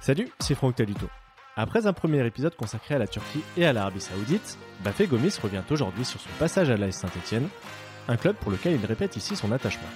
[0.00, 1.08] Salut, c'est Franck Talito.
[1.56, 5.62] Après un premier épisode consacré à la Turquie et à l'Arabie Saoudite, Bafé Gomis revient
[5.70, 7.48] aujourd'hui sur son passage à l'AS Saint-Etienne,
[8.08, 9.88] un club pour lequel il répète ici son attachement.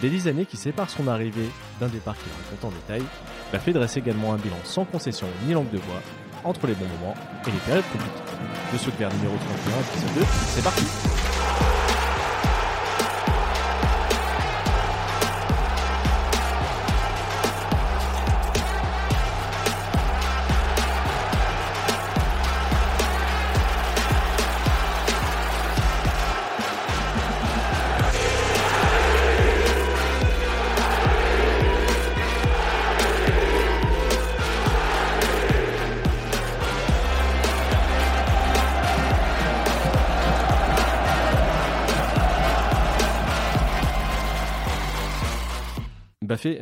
[0.00, 1.48] Des dix années qui séparent son arrivée
[1.80, 3.02] d'un départ qu'il raconte en détail,
[3.52, 6.02] Bafé dresse également un bilan sans concession ni langue de bois
[6.44, 7.16] entre les bons moments
[7.48, 8.72] et les périodes compliquées.
[8.72, 10.20] De Soutenir numéro 31, épisode 2,
[10.54, 10.84] c'est parti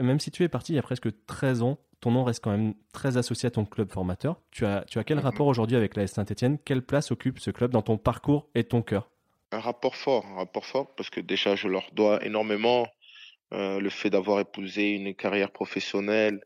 [0.02, 2.51] Même si tu es parti il y a presque 13 ans, ton nom reste quand
[2.51, 4.41] même très associé à ton club formateur.
[4.51, 5.24] Tu as, tu as quel Mhm.
[5.24, 6.59] rapport aujourd'hui avec la Saint-Etienne?
[6.65, 9.10] Quelle place occupe ce club dans ton parcours et ton cœur?
[9.52, 12.88] Un rapport fort, un rapport fort, parce que déjà, je leur dois énormément
[13.52, 16.40] euh, le fait d'avoir épousé une carrière professionnelle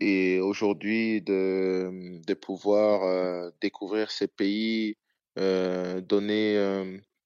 [0.00, 4.96] et aujourd'hui de, de pouvoir euh, découvrir ces pays,
[5.38, 6.56] euh, donner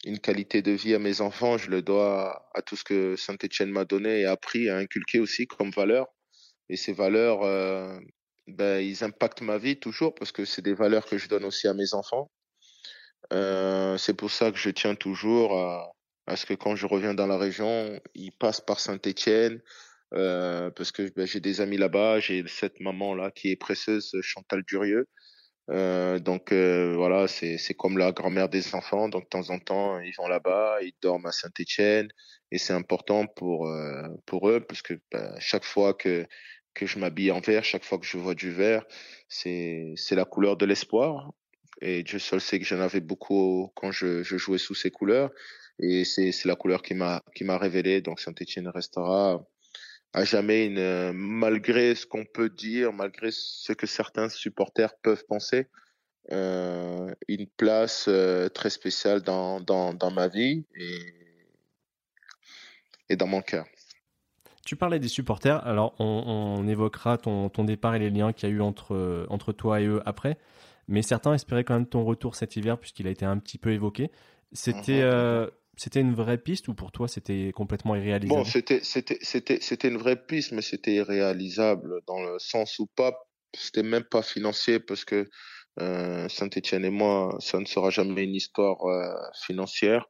[0.04, 1.58] une qualité de vie à mes enfants.
[1.58, 5.46] Je le dois à tout ce que Saint-Étienne m'a donné et appris à inculquer aussi
[5.46, 6.06] comme valeur.
[6.68, 7.98] Et ces valeurs, euh,
[8.46, 11.68] ben, ils impactent ma vie toujours parce que c'est des valeurs que je donne aussi
[11.68, 12.30] à mes enfants.
[13.32, 15.92] Euh, c'est pour ça que je tiens toujours à,
[16.26, 19.60] à ce que quand je reviens dans la région, ils passent par Saint-Étienne,
[20.14, 24.62] euh, parce que ben, j'ai des amis là-bas, j'ai cette maman-là qui est précieuse, Chantal
[24.66, 25.06] Durieux.
[25.70, 29.08] Euh, donc euh, voilà, c'est comme la grand-mère des enfants.
[29.08, 32.08] Donc de temps en temps, ils vont là-bas, ils dorment à Saint-Étienne,
[32.50, 36.26] et c'est important pour euh, pour eux, parce que ben, chaque fois que
[36.74, 38.84] que je m'habille en vert, chaque fois que je vois du vert,
[39.28, 41.32] c'est c'est la couleur de l'espoir.
[41.80, 45.30] Et Dieu seul sait que j'en avais beaucoup quand je, je jouais sous ces couleurs.
[45.80, 48.00] Et c'est c'est la couleur qui m'a qui m'a révélé.
[48.02, 49.44] Donc Saint-Étienne restera
[50.12, 55.24] à jamais une euh, malgré ce qu'on peut dire, malgré ce que certains supporters peuvent
[55.26, 55.68] penser,
[56.30, 60.98] euh, une place euh, très spéciale dans dans dans ma vie et
[63.08, 63.66] et dans mon cœur.
[64.64, 68.48] Tu parlais des supporters, alors on, on évoquera ton, ton départ et les liens qu'il
[68.48, 70.38] y a eu entre, entre toi et eux après,
[70.86, 73.72] mais certains espéraient quand même ton retour cet hiver puisqu'il a été un petit peu
[73.72, 74.12] évoqué.
[74.52, 75.10] C'était Mhm.
[75.12, 78.42] euh, c'était une vraie piste ou pour toi c'était complètement irréalisable?
[78.42, 83.12] Bon, c'était une vraie piste, mais c'était irréalisable dans le sens où pas
[83.54, 85.28] c'était même pas financier parce que
[85.80, 90.06] euh, Saint-Étienne et moi, ça ne sera jamais une histoire euh, financière.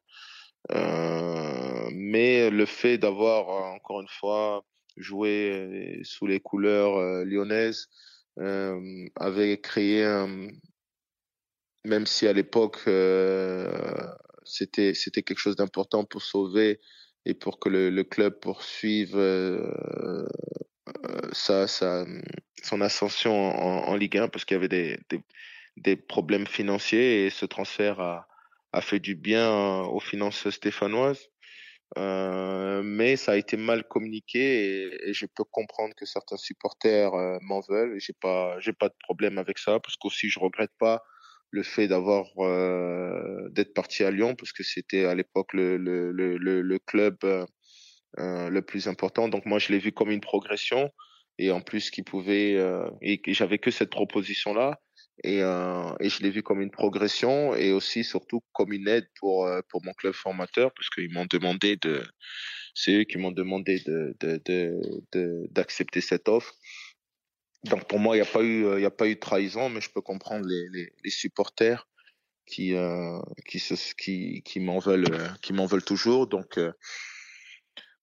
[0.73, 4.65] Euh, mais le fait d'avoir encore une fois
[4.97, 7.89] joué sous les couleurs lyonnaises
[8.37, 10.49] avait créé un
[11.85, 12.83] même si à l'époque
[14.45, 16.81] c'était c'était quelque chose d'important pour sauver
[17.25, 19.73] et pour que le, le club poursuive euh,
[20.89, 22.05] euh, sa, sa
[22.63, 24.99] son ascension en, Ligue 1 parce qu'il y avait des,
[25.77, 28.29] des problèmes financiers et ce transfert a
[28.73, 31.29] a fait du bien aux finances stéphanoises.
[31.99, 37.37] Euh, mais ça a été mal communiqué et, je peux comprendre que certains supporters euh,
[37.43, 37.99] m'en veulent.
[38.01, 41.03] J'ai pas, j'ai pas de problème avec ça parce qu'aussi je regrette pas
[41.53, 46.11] le fait d'avoir euh, d'être parti à Lyon parce que c'était à l'époque le, le,
[46.13, 47.47] le, le, club euh,
[48.19, 49.29] euh, le plus important.
[49.29, 50.91] Donc moi je l'ai vu comme une progression.
[51.39, 54.79] Et en plus qui pouvait euh, et j'avais que cette proposition là
[55.25, 59.07] et, euh, et je l'ai vu comme une progression et aussi surtout comme une aide
[59.19, 62.03] pour euh, pour mon club formateur parce qu'ils m'ont demandé de
[62.75, 64.81] c'est eux qui m'ont demandé de de de
[65.13, 66.55] de- d'accepter cette offre
[67.65, 69.81] donc pour moi il n'y a pas eu euh, il a pas eu trahison mais
[69.81, 70.69] je peux comprendre les
[71.05, 71.89] les, supporters
[72.47, 73.63] qui euh, qui
[73.97, 76.27] qui qui m'en veulent euh, qui m'en veulent toujours.
[76.27, 76.59] Donc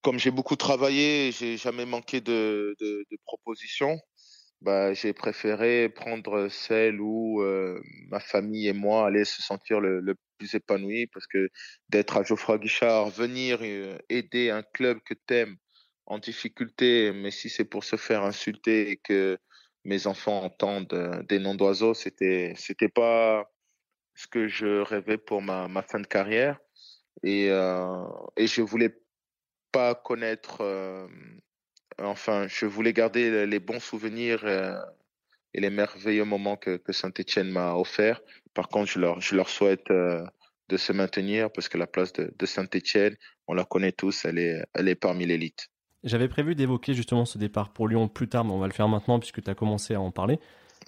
[0.02, 4.00] comme j'ai beaucoup travaillé j'ai jamais manqué de de, propositions
[4.62, 7.42] bah, j'ai préféré prendre celle où
[8.10, 11.50] ma famille et moi allaient se sentir le, le plus épanouis parce que
[11.90, 13.62] d'être à Geoffroy Guichard, venir
[14.10, 15.58] aider un club que t'aimes
[16.10, 19.38] en difficulté, mais si c'est pour se faire insulter et que
[19.86, 23.50] mes enfants entendent euh, des noms d'oiseaux, c'était c'était pas
[24.16, 26.60] ce que je rêvais pour ma, ma fin de carrière
[27.24, 28.06] et euh,
[28.38, 28.98] et je voulais
[29.72, 31.08] pas connaître euh,
[32.00, 34.76] enfin, je voulais garder les bons souvenirs euh,
[35.54, 38.22] et les merveilleux moments que, que Saint-Etienne m'a offert.
[38.54, 39.88] Par contre, je leur, je leur souhaite
[40.70, 43.18] de se maintenir parce que la place de, de Saint-Etienne,
[43.48, 45.70] on la connaît tous, elle est, elle est parmi l'élite.
[46.04, 48.88] J'avais prévu d'évoquer justement ce départ pour Lyon plus tard, mais on va le faire
[48.88, 50.40] maintenant puisque tu as commencé à en parler.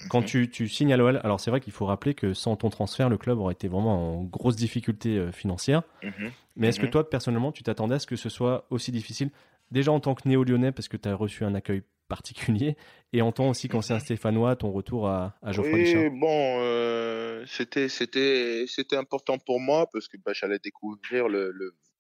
[0.10, 0.48] Quand mhm.
[0.48, 3.18] tu, signes à l'OL, alors c'est vrai qu'il faut rappeler que sans ton transfert, le
[3.18, 5.84] club aurait été vraiment en grosse difficulté euh, financière.
[6.04, 6.31] Mhm.
[6.56, 6.92] Mais est-ce que mhm.
[6.92, 9.30] toi, personnellement, tu t'attendais à ce que ce soit aussi difficile
[9.69, 12.75] Déjà en tant que néo-lyonnais, parce que tu as reçu un accueil particulier,
[13.13, 17.88] et en tant aussi qu'ancien Stéphanois, ton retour à, à Geoffroy Oui, bon, euh, c'était,
[17.88, 21.54] c'était, c'était important pour moi parce que bah, j'allais découvrir le,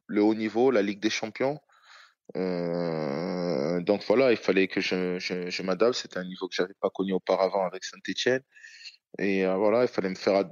[0.07, 1.61] le, haut niveau, la Ligue des Champions.
[2.37, 5.95] Euh, donc voilà, il fallait que je, je, je m'adapte.
[5.95, 8.41] C'était un niveau que j'avais pas connu auparavant avec Saint-Etienne.
[9.19, 10.45] Et euh, voilà, il fallait me faire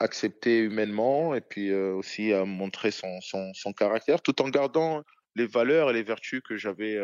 [0.00, 5.02] accepter humainement et puis euh, aussi à montrer son, son, son, caractère tout en gardant
[5.36, 6.98] les valeurs et les vertus que j'avais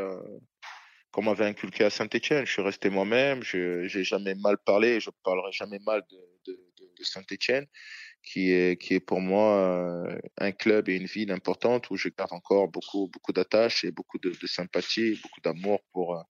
[1.12, 2.44] qu'on m'avait inculqué à Saint-Etienne.
[2.44, 6.52] Je suis resté moi-même, je j'ai jamais mal parlé je parlerai jamais mal de,
[6.98, 7.66] de Saint-Etienne
[8.28, 12.10] qui est, qui est pour moi euh, un club et une ville importante où je
[12.10, 16.22] garde encore beaucoup, beaucoup d'attaches et beaucoup de, sympathie, beaucoup d'amour pour, euh,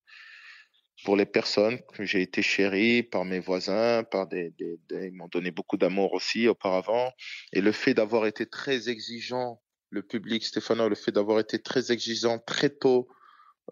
[1.04, 4.54] pour les personnes que j'ai été chéri par mes voisins, par des,
[4.90, 7.12] ils m'ont donné beaucoup d'amour aussi auparavant.
[7.52, 9.60] Et le fait d'avoir été très exigeant,
[9.90, 13.08] le public Stéphano, le fait d'avoir été très exigeant très tôt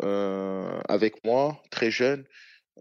[0.02, 2.25] euh, avec moi, très jeune,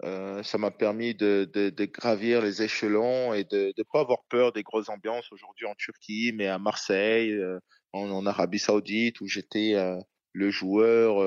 [0.03, 1.49] euh, ça m'a permis de,
[1.85, 6.33] gravir les échelons et de ne pas avoir peur des grosses ambiances aujourd'hui en Turquie,
[6.35, 7.59] mais à Marseille, euh,
[7.93, 9.97] en, Arabie Saoudite, où j'étais euh,
[10.33, 11.23] le joueur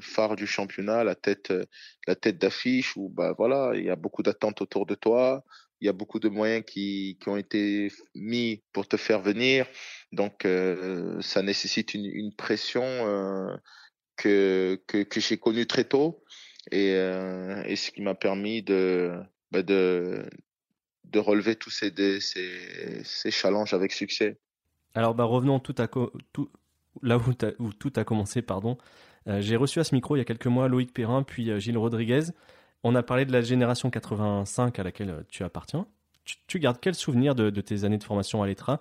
[0.00, 1.52] phare du championnat, la tête,
[2.06, 5.42] la tête d'affiche, où bah voilà, il y a beaucoup d'attentes autour de toi,
[5.80, 9.66] il y a beaucoup de moyens qui, ont été mis pour te faire venir,
[10.12, 10.46] donc
[11.20, 13.58] ça nécessite une, pression
[14.14, 16.22] que, que j'ai connue très tôt
[16.70, 19.14] et, euh, et ce qui m'a permis de,
[19.50, 20.28] bah de,
[21.04, 24.38] de relever tous ces, ces, ces, challenges avec succès.
[24.94, 26.50] Alors bah, revenons tout à tout,
[27.02, 28.42] là où, où, tout a commencé.
[28.42, 28.78] pardon.
[29.26, 31.58] Euh, J'ai reçu à ce micro il y a quelques mois Loïc Perrin puis euh,
[31.58, 32.24] Gilles Rodriguez.
[32.84, 35.86] On a parlé de la génération 85 à laquelle tu appartiens.
[36.24, 38.80] Tu, tu gardes quel souvenir de, de, tes années de formation à l'ETRA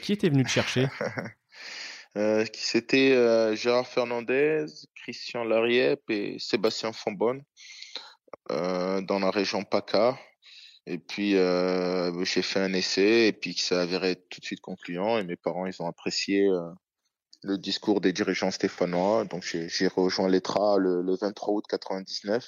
[0.00, 0.86] Qui était venu te chercher?
[2.16, 7.42] Euh, c'était euh, Gérard Fernandez, Christian Lariep et Sébastien Fonbonne
[8.52, 10.16] euh, dans la région PACA.
[10.86, 15.18] Et puis euh, j'ai fait un essai et puis ça avéré tout de suite concluant
[15.18, 16.70] et mes parents ils ont apprécié euh,
[17.42, 19.24] le discours des dirigeants stéphanois.
[19.24, 22.46] Donc j'ai rejoint l'ETRA le, le 23 août 99.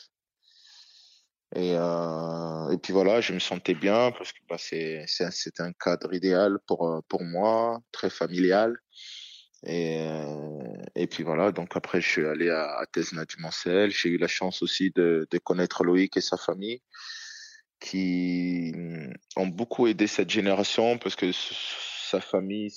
[1.54, 6.12] Et, euh, et puis voilà, je me sentais bien parce que bah, c'est un cadre
[6.12, 8.76] idéal pour, pour moi, très familial.
[9.66, 13.90] Et, euh, et puis voilà, donc après je suis allé à, à Tesna du Mancel.
[13.90, 16.80] J'ai eu la chance aussi de, de connaître Loïc et sa famille
[17.80, 18.72] qui
[19.36, 22.70] ont beaucoup aidé cette génération parce que sa famille,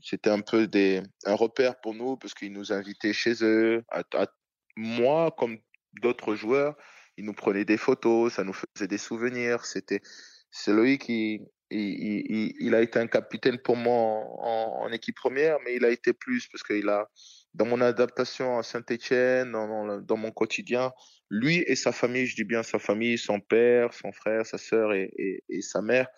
[0.00, 3.82] c'était un peu des, un repère pour nous parce qu'ils nous invitaient chez eux.
[3.90, 4.26] À, à
[4.76, 5.58] moi, comme
[6.00, 6.76] d'autres joueurs,
[7.16, 9.66] ils nous prenaient des photos, ça nous faisait des souvenirs.
[9.66, 10.00] C'était,
[10.50, 15.84] c'est Loïc qui, il, a été un capitaine pour moi en, équipe première, mais il
[15.84, 17.08] a été plus parce qu'il a,
[17.54, 20.92] dans mon adaptation à Saint-Etienne, dans, mon quotidien,
[21.30, 24.92] lui et sa famille, je dis bien sa famille, son père, son frère, sa sœur
[24.92, 26.08] et, sa mère,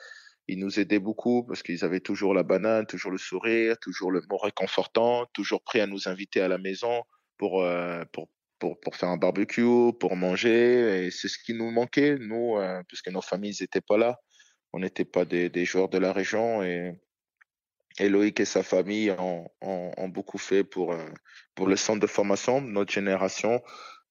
[0.48, 4.22] ils nous aidaient beaucoup parce qu'ils avaient toujours la banane, toujours le sourire, toujours le
[4.28, 7.02] mot réconfortant, toujours prêts à nous inviter à la maison
[7.38, 8.28] pour, euh, pour,
[8.58, 11.06] pour, pour, faire un barbecue, pour manger.
[11.06, 14.18] Et c'est ce qui nous manquait, nous, euh, puisque nos familles n'étaient pas là
[14.72, 16.94] on n'était pas des, des, joueurs de la région et,
[17.98, 21.06] et Loïc et sa famille ont, ont, ont, beaucoup fait pour, euh,
[21.54, 23.62] pour le centre de formation, notre génération.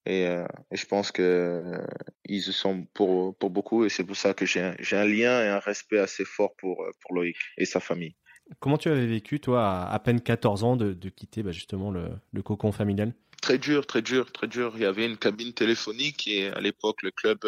[0.04, 1.86] Et, euh, et je pense que euh,
[2.24, 5.48] ils sont pour, pour beaucoup et c'est pour ça que j'ai un, un lien et
[5.48, 8.14] un respect assez fort pour, pour Loïc et sa famille.
[8.58, 11.90] Comment tu avais vécu, toi, à, à peine 14 ans, de, de quitter bah, justement
[11.90, 13.14] le, le cocon familial?
[13.40, 14.72] Très dur, très dur, très dur.
[14.76, 17.38] Il y avait une cabine téléphonique et à l'époque, le club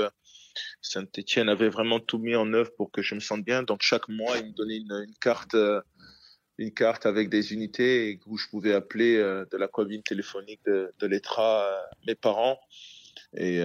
[0.82, 3.62] Saint-Etienne avait vraiment tout mis en œuvre pour que je me sente bien.
[3.62, 5.80] Donc chaque mois, il me donnait une, carte, euh,
[6.58, 10.92] une carte avec des unités où je pouvais appeler euh, de la cabine téléphonique de,
[10.98, 12.58] de l'ETRA euh, mes parents.
[13.36, 13.60] Et,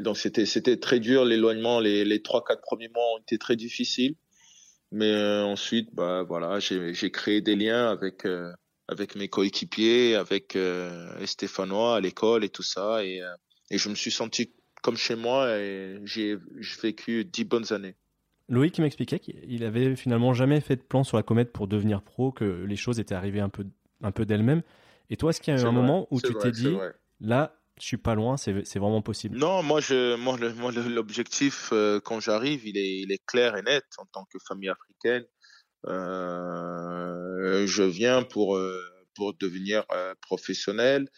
[0.00, 1.80] donc c'était c'était très dur l'éloignement.
[1.80, 4.14] Les les trois quatre premiers mois ont été très difficiles,
[4.92, 8.24] mais ensuite bah voilà j'ai j'ai créé des liens avec
[8.86, 10.56] avec mes coéquipiers, avec
[11.24, 13.20] Stéphanois à l'école et tout ça, et
[13.70, 14.52] et je me suis senti
[14.82, 16.36] comme chez moi et j'ai
[16.82, 17.94] vécu dix bonnes années.
[18.48, 22.30] Loïc m'expliquait qu'il avait finalement jamais fait de plan sur la comète pour devenir pro,
[22.30, 23.66] que les choses étaient arrivées un peu,
[24.02, 24.62] un peu d'elles-mêmes.
[25.10, 26.76] Et toi, est-ce qu'il y a eu un vrai, moment où tu t'es dit,
[27.20, 29.36] là, je suis pas loin, c'est vraiment possible?
[29.36, 30.36] Non, moi, je, moi,
[30.72, 34.68] l'objectif euh, quand j'arrive, il est, il est clair et net en tant que famille
[34.68, 35.24] africaine.
[35.86, 38.80] Euh, je viens pour, euh,
[39.14, 41.08] pour devenir euh, professionnel.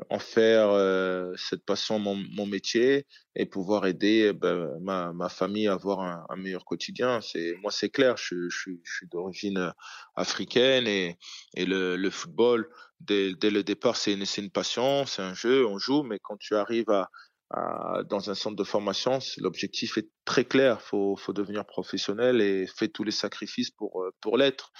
[0.00, 5.28] Euh, en faire euh, cette passion mon, mon, métier et pouvoir aider ben, ma, ma,
[5.28, 7.20] famille à avoir un, un meilleur quotidien.
[7.20, 9.72] C'est moi c'est clair, je, je, je suis d'origine
[10.16, 11.18] africaine et,
[11.56, 12.68] et le, le football
[13.00, 16.36] dès, dès, le départ c'est une, une passion, c'est un jeu, on joue, mais quand
[16.38, 17.10] tu arrives à,
[17.50, 22.66] à dans un centre de formation, l'objectif est très clair, faut faut devenir professionnel et
[22.66, 24.72] fait tous les sacrifices pour pour l'être.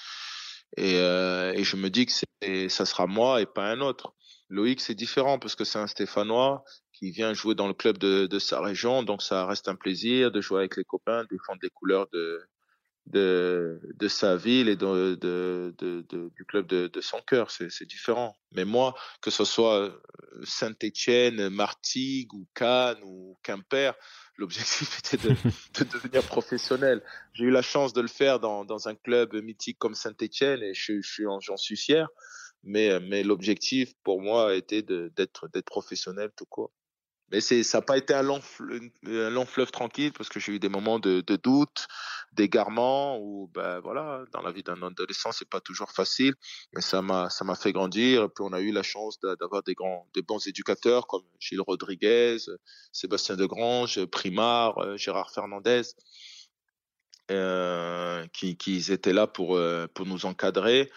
[0.77, 4.15] Et, euh, et je me dis que ça sera moi et pas un autre.
[4.51, 8.39] Loïc, c'est différent parce que c'est un Stéphanois qui vient jouer dans le club de,
[8.39, 11.71] sa région, donc ça reste un plaisir de jouer avec les copains, de défendre les
[11.71, 12.43] couleurs de,
[13.07, 15.73] de, de sa ville et de, de,
[16.37, 17.51] du club de, son cœur.
[17.51, 18.37] C'est, différent.
[18.53, 19.97] Mais moi, que ce soit
[20.43, 23.95] Saint-Étienne, Martigues ou Cannes ou Quimper,
[24.37, 25.35] l'objectif était de,
[25.79, 27.03] de, devenir professionnel.
[27.35, 30.75] J'ai eu la chance de le faire dans, dans un club mythique comme Saint-Etienne et
[30.75, 32.09] je, je, j'en suis fier.
[32.63, 36.73] Mais, mais l'objectif pour moi était d'être, professionnel tout court.
[37.31, 38.41] Mais c'est, ça n'a pas été un long,
[39.07, 41.87] un long fleuve tranquille parce que j'ai eu des moments de, de doute,
[42.33, 46.35] d'égarement ou ben voilà, dans la vie d'un adolescent c'est pas toujours facile,
[46.75, 48.25] mais ça m'a, ça m'a fait grandir.
[48.25, 51.61] Et puis on a eu la chance d'avoir des grands, des bons éducateurs comme Gilles
[51.61, 52.39] Rodriguez,
[52.93, 55.83] Sébastien Degrange, Primard, Gérard Fernandez.
[57.31, 60.91] Euh, qui, qui étaient là pour, euh, pour nous encadrer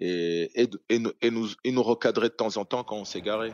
[0.00, 3.52] et, et, et, nous, et, nous, recadrer de temps en temps quand on s'est garé.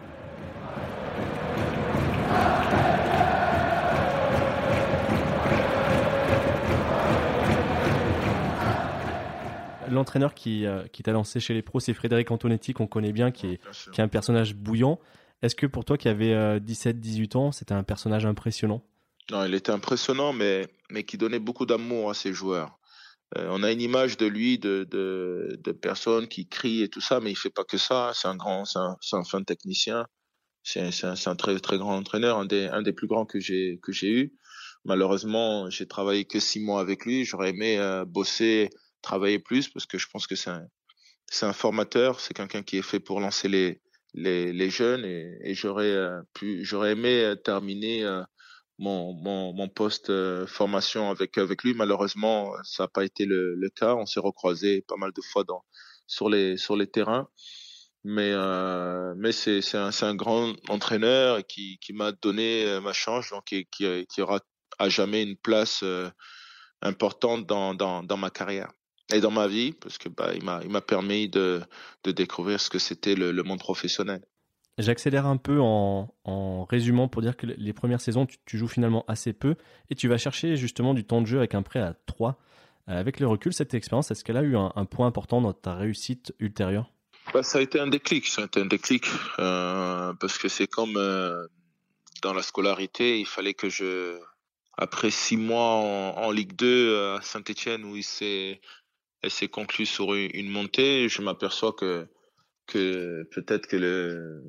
[9.88, 13.32] L'entraîneur qui, euh, qui t'a lancé chez les pros, c'est Frédéric Antonetti, qu'on connaît bien,
[13.32, 13.60] qui est,
[13.92, 15.00] qui est un personnage bouillant.
[15.42, 18.82] Est-ce que pour toi qui avait 17-18 ans, c'était un personnage impressionnant?
[19.30, 22.78] Non, il était impressionnant, mais, mais qui donnait beaucoup d'amour à ses joueurs.
[23.38, 27.00] Euh, on a une image de lui de, de, de personnes qui crient et tout
[27.00, 28.12] ça, mais il fait pas que ça.
[28.14, 30.06] C'est un grand, c'est un, un fin technicien.
[30.62, 33.78] C'est un, un, très très grand entraîneur, un des, un des plus grands que j'ai
[33.82, 34.34] que j'ai eu.
[34.84, 37.24] Malheureusement, j'ai travaillé que six mois avec lui.
[37.24, 38.70] J'aurais aimé euh, bosser,
[39.02, 40.66] travailler plus parce que je pense que c'est un,
[41.26, 42.20] c'est un formateur.
[42.20, 43.80] C'est quelqu'un qui est fait pour lancer les
[44.14, 48.22] les, les jeunes et, et j'aurais euh, pu j'aurais aimé euh, terminer euh,
[48.80, 50.10] mon, mon, poste
[50.46, 51.74] formation avec avec lui.
[51.74, 53.94] Malheureusement, ça n'a pas été le, cas.
[53.94, 55.44] On s'est recroisé pas mal de fois
[56.06, 57.28] sur les sur les terrains
[58.04, 63.44] mais euh, mais c'est un, grand entraîneur qui qui m'a donné euh, ma chance donc
[63.44, 64.40] qui qui, aura
[64.78, 66.10] à jamais une place euh,
[66.82, 68.72] importante dans, dans dans ma carrière
[69.12, 71.60] et dans ma vie parce que bah m'a m'a permis de
[72.04, 74.22] de découvrir ce que c'était le, monde professionnel.
[74.80, 79.32] J'accélère un peu en, résumant pour dire que les premières saisons tu, joues finalement assez
[79.32, 79.56] peu
[79.90, 82.38] et tu vas chercher justement du temps de jeu avec un prêt à 3.
[82.86, 86.34] Avec le recul, cette expérience, est-ce qu'elle a eu un, point important dans ta réussite
[86.40, 86.90] ultérieure?
[87.32, 89.06] Bah, ça a été un déclic, ça a été un déclic,
[89.38, 91.46] euh, parce que c'est comme euh,
[92.22, 94.18] dans la scolarité, il fallait que je,
[94.76, 95.74] après six mois
[96.16, 98.60] en, Ligue 2 à Saint-Etienne, où il s'est,
[99.52, 102.08] conclue sur une montée, je m'aperçois que,
[102.70, 104.42] que peut-être que le,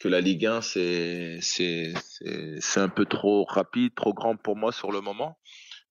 [0.00, 1.94] que la Ligue 1, c'est, c'est,
[2.60, 5.38] c'est, un peu trop rapide, trop grand pour moi sur le moment.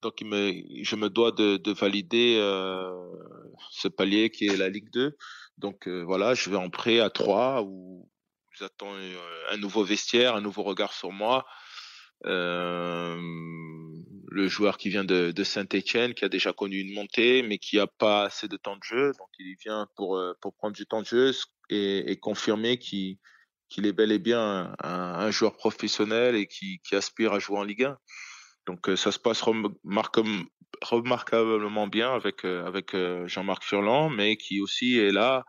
[0.02, 0.52] Donc, il me,
[0.84, 2.92] je me dois de, de valider euh,
[3.72, 5.16] ce palier qui est la Ligue 2.
[5.58, 8.10] Donc euh, voilà, je vais en prêt à 3 où
[8.58, 9.18] j'attends euh,
[9.52, 11.46] un nouveau vestiaire, un nouveau regard sur moi.
[12.26, 13.18] Euh,
[14.28, 17.78] le joueur qui vient de, de Saint-Etienne, qui a déjà connu une montée, mais qui
[17.78, 19.12] n'a pas assez de temps de jeu.
[19.18, 21.32] Donc il vient pour, euh, pour prendre du temps de jeu
[21.70, 23.18] et, et confirmer qu'il
[23.70, 27.84] qu'il est bel et bien un, joueur professionnel et qui, aspire à jouer en Ligue
[27.84, 27.98] 1.
[28.68, 34.98] Donc ça se passe remarquablement bien avec euh, avec euh, Jean-Marc Furlan, mais qui aussi
[34.98, 35.44] est là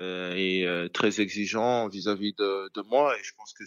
[0.00, 3.16] euh, et très exigeant vis-à-vis de, moi.
[3.18, 3.64] Et je pense que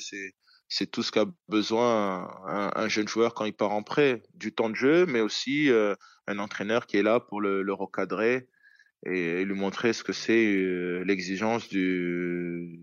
[0.69, 4.53] c'est tout ce qu'a besoin un, un, jeune joueur quand il part en prêt, du
[4.53, 5.69] temps de jeu, mais aussi
[6.27, 8.47] un entraîneur qui est là pour le recadrer
[9.05, 12.79] et, lui montrer ce que c'est l'exigence du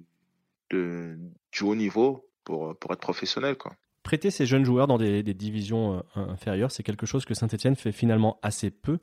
[0.71, 1.17] de,
[1.53, 5.35] du haut niveau pour pour être professionnel quoi prêter ces jeunes joueurs dans des, des
[5.35, 8.99] divisions euh, inférieures, c'est quelque chose que Saint-Etienne fait finalement assez peu.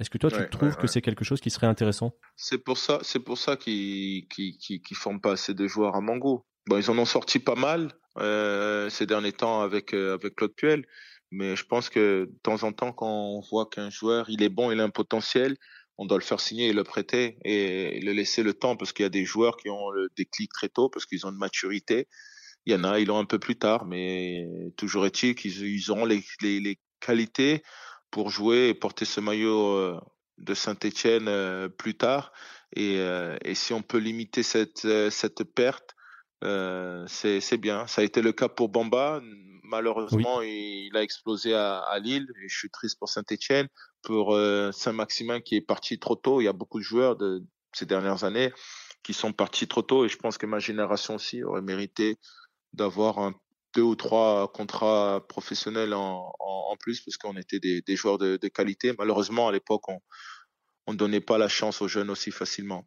[0.00, 2.14] Est-ce que toi, tu ouais, trouves ouais, que c'est quelque chose qui serait intéressant?
[2.36, 5.94] C'est pour ça, c'est pour ça qu'ils qui, qui, qui forment pas assez de joueurs
[5.94, 6.46] à Mango.
[6.66, 10.54] Bon, ils en ont sorti pas mal euh, ces derniers temps avec euh, avec Claude
[10.54, 10.84] Puel,
[11.30, 14.48] mais je pense que de temps en temps, quand on voit qu'un joueur il est
[14.48, 15.56] bon, il a un potentiel,
[15.98, 19.04] on doit le faire signer et le prêter et le laisser le temps parce qu'il
[19.04, 22.08] y a des joueurs qui ont le déclic très tôt parce qu'ils ont une maturité
[22.66, 24.46] il y en a, ils l'ont un peu plus tard, mais
[24.76, 26.24] toujours est-il qu'ils ils auront les,
[27.00, 27.62] qualités
[28.10, 30.00] pour jouer et porter ce maillot euh,
[30.38, 32.32] de Saint-Etienne euh, plus tard
[32.74, 35.94] Et, et si on peut limiter cette, cette perte,
[36.42, 37.86] c'est bien.
[37.86, 39.20] Ça a été le cas pour Bamba.
[39.74, 42.26] Malheureusement, il, a explosé à, à, Lille.
[42.46, 43.68] Je suis triste pour Saint-Etienne.
[44.02, 44.38] Pour
[44.72, 46.40] Saint-Maximin qui est parti trop tôt.
[46.40, 48.52] Il y a beaucoup de joueurs de ces dernières années
[49.02, 50.04] qui sont partis trop tôt.
[50.04, 52.16] Et je pense que ma génération aussi aurait mérité
[52.72, 53.34] d'avoir un
[53.74, 58.36] deux ou trois contrats professionnels en, en, plus parce qu'on était des, des joueurs de,
[58.40, 58.94] de, qualité.
[58.98, 62.86] Malheureusement, à l'époque, on ne donnait pas la chance aux jeunes aussi facilement.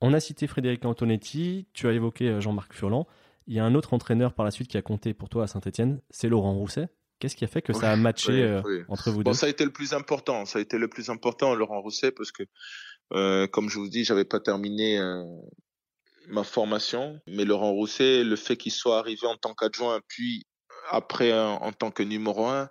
[0.00, 3.06] On a cité Frédéric Antonetti, tu as évoqué euh, Jean-Marc Furlan.
[3.46, 5.46] Il y a un autre entraîneur par la suite qui a compté pour toi à
[5.46, 6.88] Saint-Etienne, c'est Laurent Rousset.
[7.20, 9.64] Qu'est-ce qui a fait que ça a matché euh, entre vous deux Ça a été
[9.64, 10.44] le plus important.
[10.46, 12.42] Ça a été le plus important, Laurent Rousset, parce que,
[13.12, 15.22] euh, comme je vous dis, j'avais pas terminé euh,
[16.28, 17.20] ma formation.
[17.28, 20.46] Mais Laurent Rousset, le fait qu'il soit arrivé en tant qu'adjoint, puis
[20.90, 22.68] après en tant que numéro un,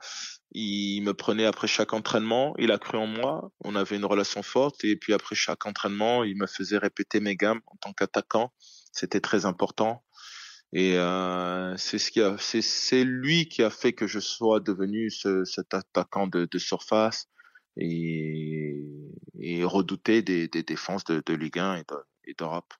[0.51, 2.53] il me prenait après chaque entraînement.
[2.59, 3.49] Il a cru en moi.
[3.63, 4.83] On avait une relation forte.
[4.83, 8.53] Et puis après chaque entraînement, il me faisait répéter mes gammes en tant qu'attaquant.
[8.91, 10.03] C'était très important.
[10.73, 15.11] Et euh, c'est ce qui a, c'est lui qui a fait que je sois devenu
[15.11, 17.29] ce, cet attaquant de, de surface
[17.77, 18.83] et,
[19.39, 21.83] et redouté des, des défenses de, de Ligue 1
[22.25, 22.73] et d'Europe.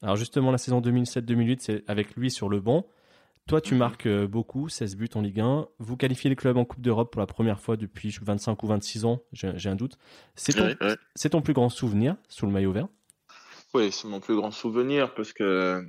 [0.00, 2.86] Alors justement, la saison 2007-2008, c'est avec lui sur le banc.
[3.48, 3.78] Toi, tu mhm.
[3.80, 5.66] marques euh, beaucoup, 16 buts en Ligue 1.
[5.80, 9.04] Vous qualifiez le club en Coupe d'Europe pour la première fois depuis 25 ou 26
[9.04, 9.98] ans, j'ai un doute.
[10.36, 10.76] C'est ton,
[11.30, 12.86] ton, plus grand souvenir sous le maillot vert?
[13.74, 15.84] Oui, c'est mon plus grand souvenir parce que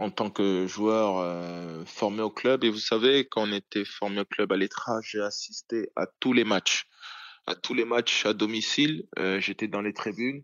[0.00, 4.22] en tant que joueur euh, formé au club, et vous savez, quand on était formé
[4.22, 6.86] au club à l'Etra, j'ai assisté à tous les matchs.
[7.46, 10.42] À tous les matchs à domicile, euh, j'étais dans les tribunes.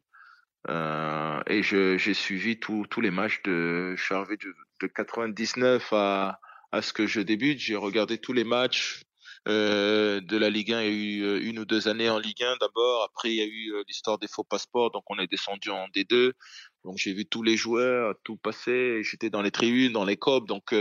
[0.68, 6.38] Euh, et j'ai suivi tous les matchs de, je suis arrivé de, de 99 à,
[6.72, 7.58] à ce que je débute.
[7.58, 9.05] J'ai regardé tous les matchs
[9.46, 10.82] euh, de la Ligue 1.
[10.82, 13.04] Il y a eu euh, une ou deux années en Ligue 1 d'abord.
[13.04, 14.90] Après, il y a eu euh, l'histoire des faux passeports.
[14.90, 16.32] Donc, on est descendu en D2.
[16.84, 19.02] Donc, j'ai vu tous les joueurs, tout passer.
[19.02, 20.46] J'étais dans les tribunes, dans les copes.
[20.46, 20.74] Donc,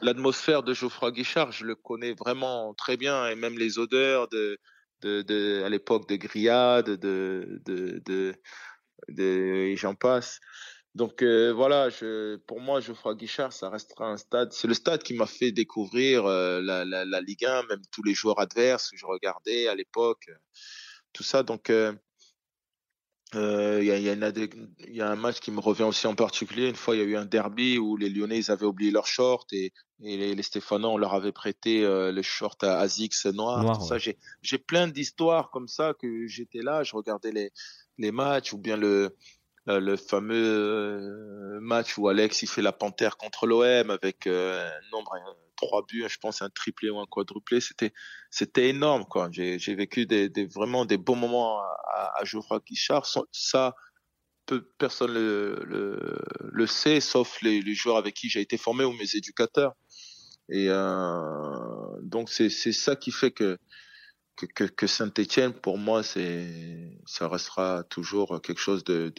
[0.00, 3.28] l'atmosphère de Geoffroy Guichard, je le connais vraiment très bien.
[3.28, 4.58] Et même les odeurs de,
[5.02, 8.34] de, à l'époque de grillade, de, de, de
[9.08, 10.40] de, et j'en passe.
[10.96, 14.54] Donc euh, voilà, je, pour moi, Geoffroy Guichard, ça restera un stade.
[14.54, 18.02] C'est le stade qui m'a fait découvrir euh, la, la, la, Ligue 1, même tous
[18.02, 20.30] les joueurs adverses que je regardais à l'époque,
[21.12, 21.42] tout ça.
[21.42, 21.92] Donc euh,
[23.34, 24.32] euh, il y, a, y, a
[24.88, 26.68] y, a, un match qui me revient aussi en particulier.
[26.68, 29.06] Une fois, il y a eu un derby où les Lyonnais ils avaient oublié leurs
[29.06, 33.26] shorts et, et les, les Stéphanois, on leur avait prêté euh, les shorts à Azix.
[33.26, 33.98] Noir, ça.
[33.98, 37.50] J'ai plein d'histoires comme ça que j'étais là, je regardais les,
[37.98, 39.16] les matchs ou bien le,
[39.68, 44.68] euh, le fameux euh, match où Alex il fait la panthère contre l'OM avec euh,
[44.68, 45.12] un nombre
[45.56, 47.92] trois buts, je pense un triplé ou un quadruplé, c'était
[48.30, 49.28] c'était énorme quoi.
[49.32, 53.06] J'ai j'ai vécu des, des, vraiment des bons moments à, à Geoffroy Guichard.
[53.32, 53.74] Ça
[54.46, 58.84] peu, personne le, le, le sait sauf les, les joueurs avec qui j'ai été formé
[58.84, 59.72] ou mes éducateurs.
[60.48, 63.58] Et euh, donc c'est ça qui fait que
[64.36, 69.12] que, que, Saint-Etienne, pour moi, ça restera toujours quelque chose de,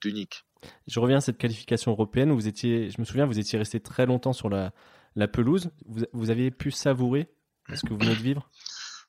[0.00, 0.44] d'unique.
[0.86, 2.32] Je reviens à cette qualification européenne.
[2.32, 4.72] Vous étiez, je me souviens, vous étiez resté très longtemps sur la,
[5.14, 5.70] la pelouse.
[5.86, 7.28] Vous, vous avez pu savourer
[7.72, 8.50] ce que vous venez de vivre?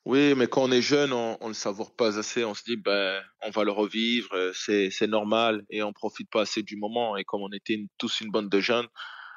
[0.06, 2.44] Oui, mais quand on est jeune, on ne le savoure pas assez.
[2.44, 6.62] On se dit, ben, on va le revivre, c'est, normal, et on profite pas assez
[6.62, 7.16] du moment.
[7.16, 8.86] Et comme on était tous une bande de jeunes,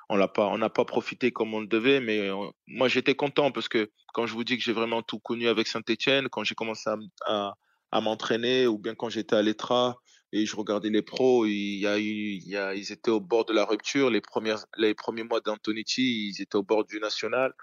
[0.10, 2.30] on l'a pas, on n'a pas profité comme on le devait, mais
[2.68, 5.68] moi j'étais content parce que quand je vous dis que j'ai vraiment tout connu avec
[5.68, 6.90] Saint-Etienne, quand j'ai commencé
[7.26, 7.54] à,
[8.02, 9.96] m'entraîner ou bien quand j'étais à l'ETRA
[10.32, 14.10] et je regardais les pros, il y a ils étaient au bord de la rupture.
[14.10, 17.54] Les premières, les premiers mois d'Antonici, ils étaient au bord du national.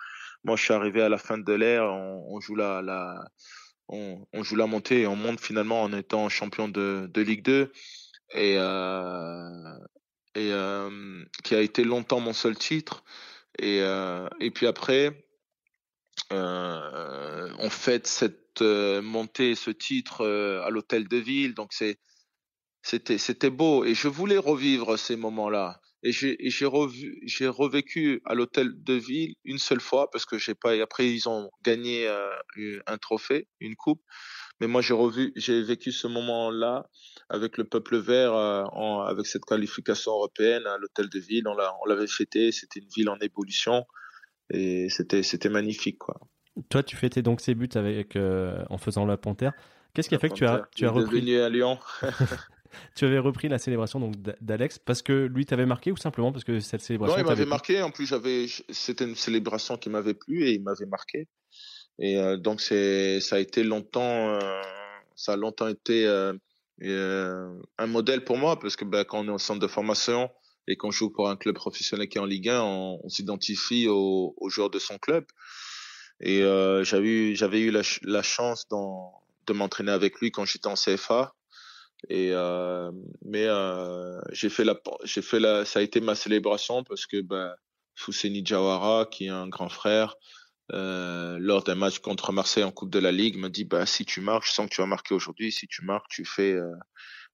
[0.45, 2.81] Moi, je suis arrivé à la fin de l'ère, on, joue la,
[3.89, 7.73] on, joue la montée et on monte finalement en étant champion de, de Ligue 2.
[8.35, 9.49] Et, euh,
[10.35, 13.05] et euh, qui a été longtemps mon seul titre.
[13.59, 15.27] Et, euh, et puis après,
[16.33, 21.55] euh, on fête cette montée, ce titre à l'hôtel de ville.
[21.55, 21.73] Donc
[22.83, 25.81] c'était beau et je voulais revivre ces moments-là.
[26.03, 30.73] Et j'ai j'ai revécu à l'hôtel de ville une seule fois parce que j'ai pas
[30.83, 32.09] après ils ont gagné
[32.87, 34.03] un trophée, une coupe.
[34.61, 36.87] Mais moi, j'ai revu, j'ai vécu ce moment-là
[37.29, 41.49] avec le peuple vert, euh, en, avec cette qualification européenne à l'hôtel de ville.
[41.49, 42.53] On, l'a, on l'avait fêté.
[42.53, 43.87] C'était une ville en ébullition
[44.51, 46.21] et c'était, c'était magnifique, quoi.
[46.69, 49.53] Toi, tu fêtais donc ces buts avec, euh, en faisant la panthère.
[49.95, 51.79] Qu'est-ce qui a fait que tu as, tu as repris à Lyon.
[52.97, 56.45] tu avais repris la célébration donc d'Alex parce que lui t'avait marqué ou simplement parce
[56.45, 57.83] que cette célébration Non, il m'avait marqué.
[57.83, 61.29] En plus, j'avais, c'était une célébration qui m'avait plu et il m'avait marqué.
[62.01, 64.63] Et euh, donc c'est, ça a été longtemps, euh,
[65.15, 69.33] ça a longtemps été euh, un modèle pour moi parce que ben, quand on est
[69.33, 70.31] au centre de formation
[70.67, 74.35] et qu'on joue pour un club professionnel qui est en Ligue 1, on, s'identifie aux,
[74.49, 75.25] joueurs de son club.
[76.21, 76.43] Et
[76.83, 77.71] j'avais eu,
[78.03, 81.35] la, chance de m'entraîner avec lui quand j'étais en CFA.
[82.09, 82.33] Et
[83.25, 83.49] mais
[84.31, 87.55] j'ai fait la, j'ai fait la, ça a été ma célébration parce que ben,
[87.97, 90.15] Fousseni Jawara, qui est un grand frère,
[90.73, 94.05] euh, lors d'un match contre Marseille en Coupe de la Ligue, m'a dit bah si
[94.05, 95.51] tu marques, je sens que tu vas marquer aujourd'hui.
[95.51, 96.73] Si tu marques, tu fais euh,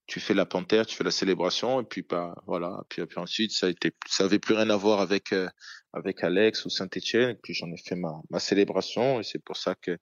[0.07, 2.85] tu fais la panthère, tu fais la célébration et puis bah voilà.
[2.89, 5.49] Puis, puis ensuite ça a été ça avait plus rien à voir avec euh,
[5.93, 7.31] avec Alex ou Saint-Étienne.
[7.31, 9.99] Et puis j'en ai fait ma ma célébration et c'est pour ça que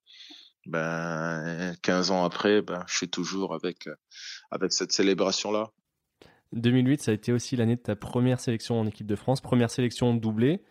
[0.67, 3.89] ben 15 ans après, ben je suis toujours avec
[4.51, 5.71] avec cette célébration là.
[6.53, 9.71] 2008, ça a été aussi l'année de ta première sélection en équipe de France, première
[9.71, 10.63] sélection doublée.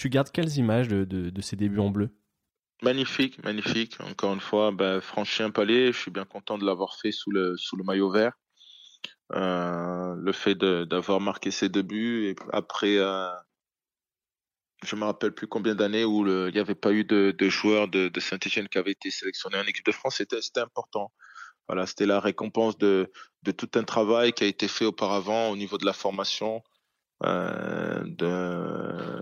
[0.00, 2.08] Tu gardes quelles images de, ces débuts en bleu?
[2.82, 4.00] Magnifique, magnifique.
[4.00, 5.92] Encore une fois, ben, franchi un palier.
[5.92, 8.32] Je suis bien content de l'avoir fait sous le, sous le maillot vert.
[9.32, 13.28] Euh, le fait d'avoir marqué ces débuts et après, euh,
[14.84, 18.10] je me rappelle plus combien d'années où il n'y avait pas eu de, joueurs de,
[18.20, 21.12] Saint-Etienne qui avaient été sélectionnés en équipe de France, c'était important.
[21.68, 25.56] Voilà, c'était la récompense de, de tout un travail qui a été fait auparavant au
[25.56, 26.62] niveau de la formation,
[27.22, 29.20] euh, de,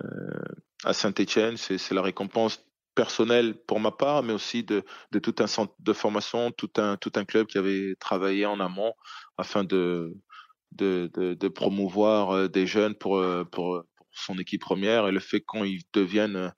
[0.84, 1.56] à Saint-Etienne.
[1.56, 2.64] C'est la récompense
[2.94, 6.96] personnelle pour ma part, mais aussi de, de tout un centre de formation, tout un,
[6.96, 8.92] tout un club qui avait travaillé en amont
[9.36, 10.16] afin de,
[10.72, 15.06] de, promouvoir euh, des jeunes pour, euh, pour, pour, son équipe première.
[15.06, 16.52] Et le fait qu'ils deviennent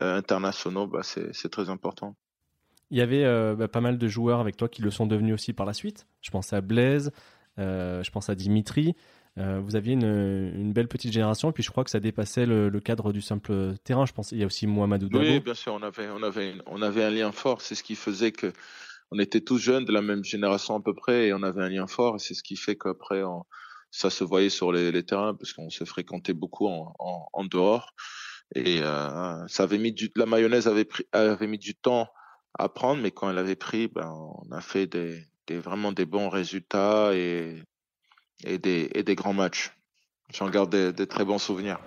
[0.00, 2.16] internationaux, bah, c'est très important.
[2.90, 5.52] Il y avait bah, pas mal de joueurs avec toi qui le sont devenus aussi
[5.52, 6.06] par la suite.
[6.22, 7.12] Je pense à Blaise,
[7.58, 8.94] je pense à Dimitri.
[9.38, 13.12] Euh, vous aviez une, belle petite génération, puis je crois que ça dépassait le, cadre
[13.12, 14.04] du simple terrain.
[14.04, 15.24] Je pense il y a aussi Mohamedou Dabo.
[15.24, 17.62] Oui, bien sûr, on avait, on avait, on avait un lien fort.
[17.62, 18.52] C'est ce qui faisait que
[19.10, 21.68] on était tous jeunes de la même génération à peu près, et on avait un
[21.68, 22.20] lien fort.
[22.20, 23.22] C'est ce qui fait qu'après,
[23.90, 27.94] ça se voyait sur les, terrains, parce qu'on se fréquentait beaucoup en, dehors.
[28.54, 32.08] Et euh, ça avait mis du, la mayonnaise avait, pris, avait mis du temps
[32.58, 34.88] à prendre, mais quand elle avait pris, ben, on a fait
[35.50, 37.62] vraiment des bons résultats et
[38.44, 39.72] et des, et des grands matchs.
[40.32, 41.78] J'en garde des, très bons souvenirs.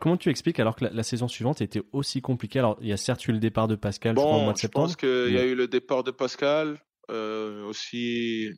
[0.00, 2.58] Comment tu expliques alors que la, saison suivante était aussi compliquée?
[2.58, 4.52] Alors, il y a certes eu le départ de Pascal bon, je crois, au mois
[4.52, 4.88] de septembre.
[4.88, 8.50] Je pense qu'il y a eu le départ de Pascal, euh, aussi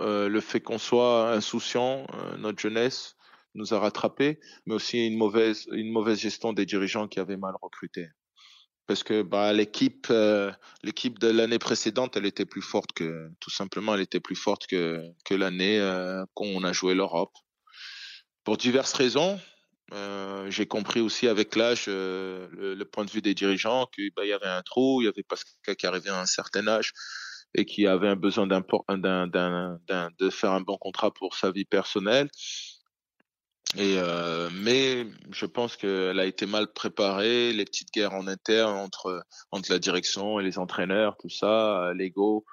[0.00, 3.16] euh, le fait qu'on soit insouciant, euh, notre jeunesse
[3.54, 7.54] nous a rattrapés, mais aussi une mauvaise, une mauvaise gestion des dirigeants qui avaient mal
[7.60, 8.08] recruté
[8.92, 10.52] parce que bah, l'équipe euh,
[10.82, 14.66] l'équipe de l'année précédente elle était plus forte que tout simplement elle était plus forte
[14.66, 17.32] que que l'année euh, qu'on a joué l'Europe.
[18.44, 19.40] Pour diverses raisons
[19.94, 24.32] euh, j'ai compris aussi avec l'âge le, point de vue des dirigeants qu'il bah, y
[24.34, 26.92] avait un trou il y avait Pascal qui arrivait à un certain âge
[27.54, 32.28] et qui avait un besoin d'un de faire un bon contrat pour sa vie personnelle
[33.76, 38.76] et euh, mais je pense qu'elle a été mal préparée, les petites guerres en interne
[38.76, 42.44] entre entre la direction et les entraîneurs, tout ça, l'ego,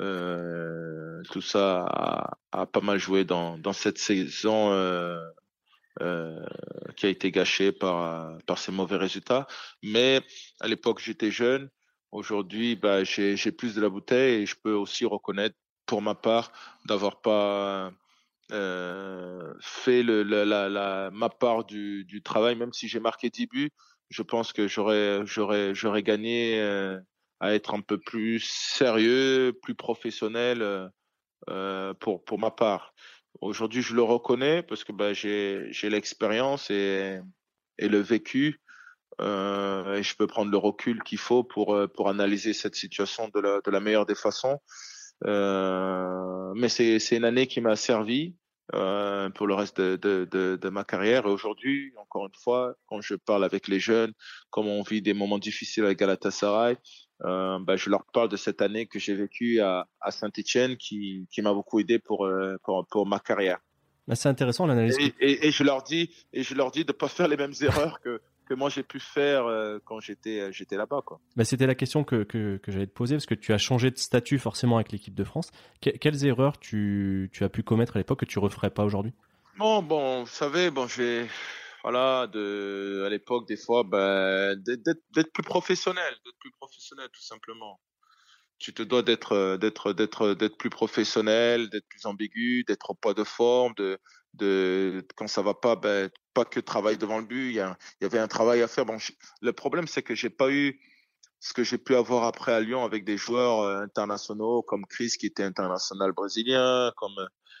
[0.00, 1.86] euh, tout ça
[2.52, 5.20] a, pas mal joué dans dans cette saison euh,
[6.00, 6.44] euh,
[6.96, 9.46] qui a été gâchée par par ces mauvais résultats.
[9.82, 10.20] Mais
[10.60, 11.70] à l'époque j'étais jeune,
[12.10, 15.56] aujourd'hui bah j'ai j'ai plus de la bouteille et je peux aussi reconnaître
[15.86, 16.50] pour ma part
[16.86, 17.92] d'avoir pas
[18.52, 23.46] euh, fait le, la, la, ma part du, du travail, même si j'ai marqué 10
[23.46, 23.70] buts,
[24.10, 26.98] je pense que j'aurais, gagné euh,
[27.40, 30.88] à être un peu plus sérieux, plus professionnel euh,
[31.50, 32.94] euh pour, pour ma part.
[33.40, 37.18] Aujourd'hui, je le reconnais parce que bah, j'ai, l'expérience et,
[37.78, 38.60] et le vécu.
[39.20, 43.40] Euh, et je peux prendre le recul qu'il faut pour, pour analyser cette situation de
[43.40, 44.60] la, de la meilleure des façons.
[45.26, 48.34] Euh, mais c'est une année qui m'a servi
[48.72, 51.26] euh, pour le reste de, de, de, de ma carrière.
[51.26, 54.12] Et aujourd'hui, encore une fois, quand je parle avec les jeunes,
[54.50, 56.78] comme on vit des moments difficiles avec Galatasaray,
[57.24, 61.28] euh, bah, je leur parle de cette année que j'ai vécue à, à Saint-Etienne qui,
[61.30, 63.58] qui m'a beaucoup aidé pour, euh, pour, pour ma carrière.
[64.08, 64.96] Bah, c'est intéressant l'analyse.
[64.98, 67.54] Et, et, et, je leur dis, et je leur dis de pas faire les mêmes
[67.60, 71.20] erreurs que, que moi j'ai pu faire euh, quand j'étais euh, j'étais là-bas quoi.
[71.36, 73.90] Bah, c'était la question que, que, que j'allais te poser parce que tu as changé
[73.90, 75.50] de statut forcément avec l'équipe de France.
[75.80, 79.12] quelles erreurs tu, tu as pu commettre à l'époque que tu referais pas aujourd'hui?
[79.58, 81.26] Bon bon, vous savez, bon j'ai
[81.82, 87.80] voilà de à l'époque des fois ben, d'être plus professionnel, d'être plus professionnel tout simplement.
[88.58, 93.14] Tu te dois d'être d'être d'être d'être plus professionnel, d'être plus ambigu, d'être au poids
[93.14, 93.98] de forme, de
[94.34, 97.50] de quand ça va pas, ben, pas que travail devant le but.
[97.50, 98.86] Il y, y avait un travail à faire.
[98.86, 98.96] Bon,
[99.40, 100.80] le problème, c'est que j'ai pas eu
[101.40, 105.14] ce que j'ai pu avoir après à Lyon avec des joueurs euh, internationaux comme Chris
[105.18, 107.14] qui était international brésilien, comme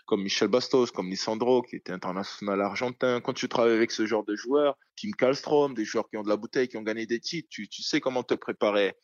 [0.06, 3.20] comme Michel Bastos, comme Lissandro qui était international argentin.
[3.20, 6.28] Quand tu travailles avec ce genre de joueurs, Kim Kallstrom, des joueurs qui ont de
[6.28, 8.94] la bouteille, qui ont gagné des titres, tu, tu sais comment te préparer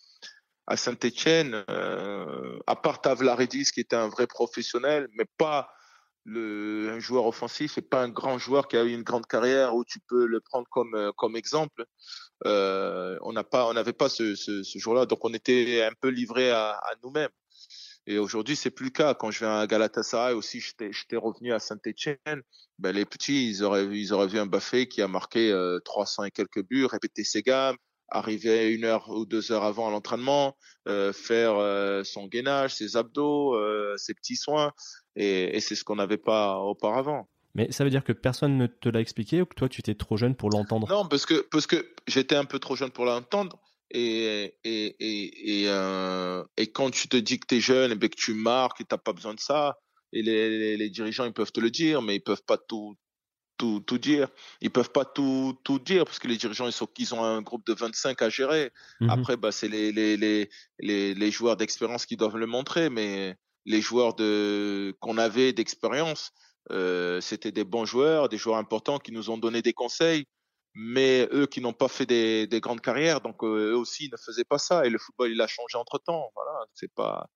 [0.67, 5.71] à Saint-Etienne, euh, à part Tavlaridis qui était un vrai professionnel, mais pas
[6.25, 9.75] le, un joueur offensif et pas un grand joueur qui a eu une grande carrière
[9.75, 11.85] où tu peux le prendre comme, euh, comme exemple.
[12.47, 15.95] Euh, on n'a pas, on n'avait pas ce, ce, ce jour-là, donc on était un
[16.01, 17.31] peu livré à, à nous-mêmes.
[18.07, 19.15] Et aujourd'hui, c'est plus le cas.
[19.15, 22.43] Quand je viens à Galatasaray aussi, j'étais revenu à Saint-Etienne.
[22.79, 26.25] Ben, les petits, ils auraient, ils auraient vu un Baffé qui a marqué euh, 300
[26.25, 27.77] et quelques buts, répéter ses gammes,
[28.11, 30.57] arriver une heure ou deux heures avant à l'entraînement,
[30.89, 34.73] euh, faire euh, son gainage, ses abdos, euh, ses petits soins.
[35.17, 37.29] Et, et c'est ce qu'on n'avait pas auparavant.
[37.55, 39.95] Mais ça veut dire que personne ne te l'a expliqué ou que toi tu étais
[39.95, 40.89] trop jeune pour l'entendre?
[40.89, 43.59] Non, parce que, parce que j'étais un peu trop jeune pour l'entendre.
[43.93, 48.35] Et, et, et, et, quand tu te dis que tu es jeune et que tu
[48.35, 49.79] marques et tu n'as pas besoin de ça,
[50.13, 52.95] et les, les, les, dirigeants ils peuvent te le dire, mais ils peuvent pas tout,
[53.61, 54.29] tout, tout dire.
[54.63, 57.43] Ils peuvent pas tout, tout dire parce que les dirigeants ils, sont, ils ont un
[57.43, 58.73] groupe de 25 à gérer.
[59.01, 59.11] Mmh.
[59.11, 63.37] Après, bah, c'est les, les, les, les, les joueurs d'expérience qui doivent le montrer, mais
[63.67, 66.31] les joueurs de qu'on avait d'expérience,
[66.71, 70.25] euh, c'était des bons joueurs, des joueurs importants qui nous ont donné des conseils
[70.73, 74.45] mais eux qui n'ont pas fait des, des, grandes carrières, donc eux aussi ne faisaient
[74.45, 74.87] pas ça.
[74.87, 76.31] Et le football, il a changé entre temps.
[76.37, 77.27] Voilà, c'est pas,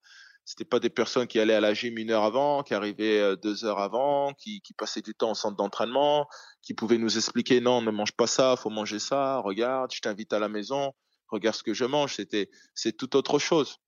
[0.45, 3.65] c'était pas des personnes qui allaient à la gym une heure avant, qui arrivaient deux
[3.65, 6.27] heures avant, qui, qui passaient du temps au centre d'entraînement,
[6.63, 9.39] qui pouvaient nous expliquer non, ne mange pas ça, faut manger ça.
[9.39, 10.93] Regarde, je t'invite à la maison,
[11.29, 12.15] regarde ce que je mange.
[12.15, 13.79] C'était, c'est tout autre chose.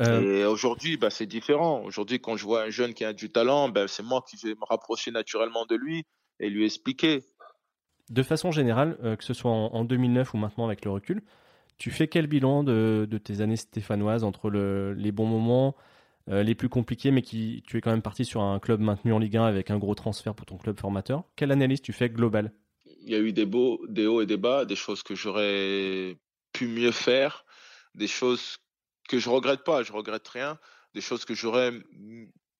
[0.00, 0.20] Euh...
[0.20, 1.82] Et aujourd'hui, bah, c'est différent.
[1.84, 4.54] Aujourd'hui, quand je vois un jeune qui a du talent, ben, c'est moi qui vais
[4.54, 6.04] me rapprocher naturellement de lui
[6.38, 7.22] et lui expliquer
[8.10, 11.22] de façon générale, euh, que ce soit en, en, 2009 ou maintenant avec le recul,
[11.80, 15.74] tu fais quel bilan de, tes années stéphanoises entre le, les bons moments,
[16.28, 19.14] euh, les plus compliqués, mais qui tu es quand même parti sur un club maintenu
[19.14, 21.24] en Ligue 1 avec un gros transfert pour ton club formateur.
[21.36, 22.52] Quelle analyse tu fais globale?
[23.02, 26.18] Il y a eu des hauts et des bas, des choses que j'aurais
[26.52, 27.46] pu mieux faire,
[27.94, 28.58] des choses
[29.08, 30.58] que je regrette pas, je regrette rien,
[30.94, 31.72] des choses que j'aurais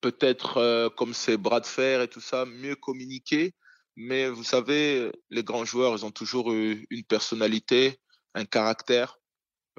[0.00, 3.52] peut-être, euh, comme ces bras de fer et tout ça, mieux communiqué.
[3.96, 8.00] Mais vous savez, les grands joueurs, ils ont toujours eu une personnalité,
[8.34, 9.18] un caractère.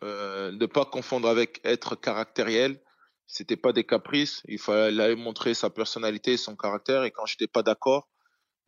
[0.04, 2.82] Euh, ne pas confondre avec être caractériel.
[3.28, 4.42] C'était pas des caprices.
[4.46, 7.04] Il fallait montrer sa personnalité, son caractère.
[7.04, 8.10] Et quand j'étais pas d'accord,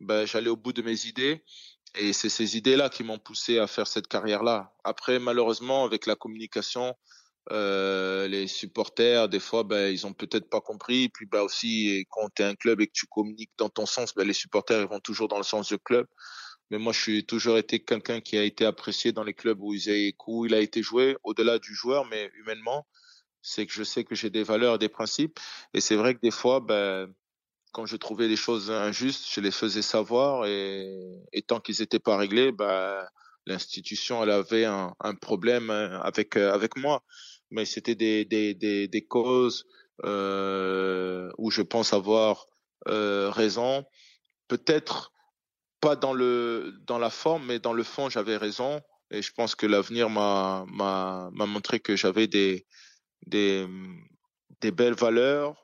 [0.00, 1.44] ben, j'allais au bout de mes idées.
[1.96, 4.72] Et c'est ces idées-là qui m'ont poussé à faire cette carrière-là.
[4.84, 6.94] Après, malheureusement, avec la communication,
[7.52, 11.08] euh, les supporters, des fois, ben, ils ont peut-être pas compris.
[11.10, 14.14] Puis, bah aussi, quand tu es un club et que tu communiques dans ton sens,
[14.14, 16.06] ben, les supporters ils vont toujours dans le sens du club.
[16.70, 19.74] Mais moi, je suis toujours été quelqu'un qui a été apprécié dans les clubs où
[19.74, 22.86] il, a été joué, au-delà du joueur, mais humainement.
[23.42, 25.38] C'est que je sais que j'ai des valeurs, des principes.
[25.74, 27.12] Et c'est vrai que des fois, ben,
[27.72, 30.46] quand je trouvais des choses injustes, je les faisais savoir.
[30.46, 33.04] Et, et tant qu'ils n'étaient pas réglés, ben,
[33.46, 37.04] l'institution, elle avait un, un problème euh, avec, euh, avec moi
[37.54, 39.66] mais c'était des, des, des, des, causes
[40.04, 42.48] euh, où je pense avoir
[42.88, 43.84] euh, raison.
[44.48, 45.12] Peut-être
[45.84, 48.80] pas dans le dans la forme, mais dans le fond, j'avais raison.
[49.10, 52.66] Et je pense que l'avenir m'a m'a m'a montré que j'avais des
[53.26, 53.66] des
[54.60, 55.54] des belles valeurs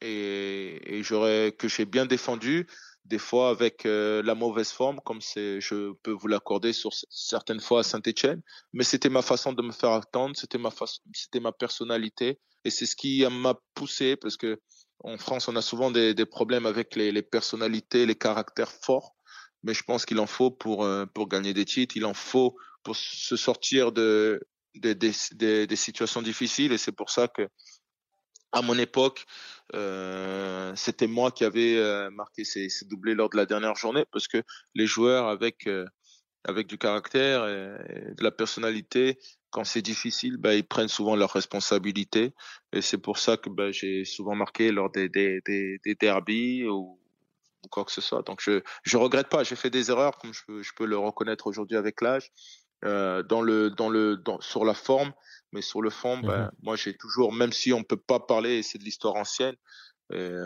[0.00, 2.66] et, et j'aurais que j'ai bien défendu
[3.04, 7.60] des fois avec euh, la mauvaise forme, comme c'est, je peux vous l'accorder sur certaines
[7.60, 8.42] fois à Saint-Etienne.
[8.72, 12.70] Mais c'était ma façon de me faire attendre, c'était ma façon, c'était ma personnalité, et
[12.70, 14.60] c'est ce qui m'a poussé, parce que
[15.04, 19.16] en France, on a souvent des, des problèmes avec les, les, personnalités, les caractères forts.
[19.64, 22.56] Mais je pense qu'il en faut pour euh, pour gagner des titres, il en faut
[22.82, 24.40] pour se sortir de
[24.74, 27.48] des, des, des situations difficiles, et c'est pour ça que
[28.52, 29.24] à mon époque,
[29.74, 34.04] euh, c'était moi qui avais euh, marqué ces, ces, doublés lors de la dernière journée
[34.12, 34.42] parce que
[34.74, 35.86] les joueurs avec euh,
[36.44, 39.18] avec du caractère et, de la personnalité,
[39.50, 42.34] quand c'est difficile, bah, ils prennent souvent leurs responsabilités.
[42.72, 46.66] Et c'est pour ça que bah, j'ai souvent marqué lors des des, des, des derbies
[46.66, 46.98] ou,
[47.64, 48.22] ou, quoi que ce soit.
[48.22, 50.98] Donc je je regrette pas, j'ai fait des erreurs comme je peux, je peux le
[50.98, 52.30] reconnaître aujourd'hui avec l'âge.
[52.84, 55.12] Euh, dans le dans le dans, sur la forme
[55.52, 58.62] mais sur le fond, mmh ben, moi, j'ai toujours, même si on peut pas parler,
[58.62, 59.54] c'est de l'histoire ancienne,
[60.12, 60.40] euh,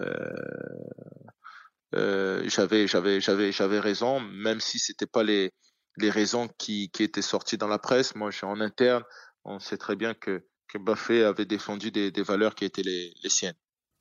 [1.94, 5.52] euh, j'avais, j'avais, j'avais, j'avais raison, même si c'était pas les,
[5.96, 8.14] les raisons qui, qui étaient sorties dans la presse.
[8.16, 9.04] Moi, en interne,
[9.44, 13.14] on sait très bien que, que Buffet avait défendu des, des valeurs qui étaient les,
[13.22, 13.56] les siennes.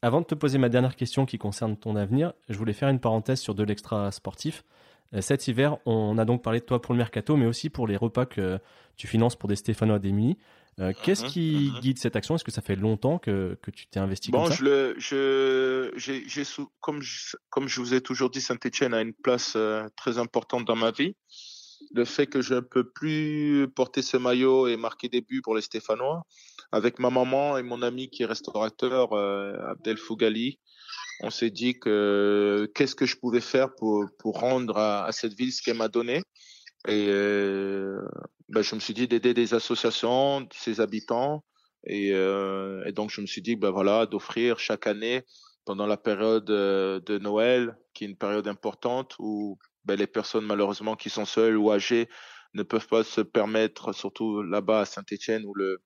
[0.06, 3.00] Avant de te poser ma dernière question qui concerne ton avenir, je voulais faire une
[3.00, 4.64] parenthèse sur de l'extra sportif.
[5.16, 7.88] Euh, cet hiver, on a donc parlé de toi pour le mercato, mais aussi pour
[7.88, 8.60] les repas que
[8.98, 10.38] tu finances pour des Stéphanois démunis.
[10.80, 11.80] Euh, Qu'est-ce Mhm, qui mhm.
[11.80, 12.36] guide cette action?
[12.36, 14.54] Est-ce que ça fait longtemps que, que tu t'es investi Bon, comme ça?
[14.54, 16.44] je le, je, j'ai, j'ai
[16.82, 20.66] comme je, comme je vous ai toujours dit, Saint-Etienne a une place euh, très importante
[20.66, 21.16] dans ma vie.
[21.94, 25.56] Le fait que je ne peux plus porter ce maillot et marquer des buts pour
[25.56, 26.24] les Stéphanois,
[26.72, 30.60] avec ma maman et mon ami qui est restaurateur, euh, Abdel Fougali,
[31.22, 35.54] on s'est dit que qu'est-ce que je pouvais faire pour, pour rendre à, cette ville
[35.54, 36.22] ce qu'elle m'a donné.
[36.88, 38.02] Et euh,
[38.50, 41.44] ben, je me suis dit d'aider des associations, ses habitants.
[41.86, 45.24] Et, euh, et donc, je me suis dit, ben voilà, d'offrir chaque année,
[45.66, 50.96] pendant la période de Noël, qui est une période importante où ben, les personnes malheureusement
[50.96, 52.10] qui sont seules ou âgées
[52.54, 55.82] ne peuvent pas se permettre, surtout là-bas à Saint-Étienne où le,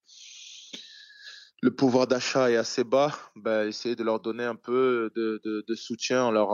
[1.77, 6.31] pouvoir d'achat est assez bas, ben, essayer de leur donner un peu de, soutien en
[6.31, 6.49] leur,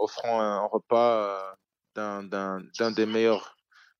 [0.00, 1.52] offrant un repas
[1.96, 3.56] euh, d'un, des meilleurs